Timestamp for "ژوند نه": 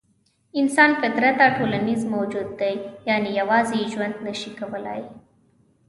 3.91-4.33